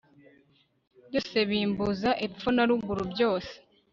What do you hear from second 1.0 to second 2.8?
byose, bimbuza epfo na